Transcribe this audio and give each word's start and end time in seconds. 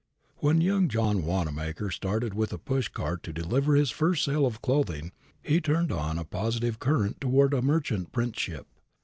When 0.37 0.61
young 0.61 0.87
John 0.87 1.23
Wanamaker 1.25 1.91
started 1.91 2.33
with 2.33 2.51
a 2.51 2.57
pushcart 2.57 3.21
to 3.21 3.31
deliver 3.31 3.75
his 3.75 3.91
first 3.91 4.23
sale 4.25 4.47
of 4.47 4.59
clothing 4.59 5.11
he 5.43 5.61
turned 5.61 5.91
on 5.91 6.17
a 6.17 6.25
positive 6.25 6.79
current 6.79 7.21
toward 7.21 7.53
a 7.53 7.61
merchant 7.61 8.11
princeship. 8.11 8.65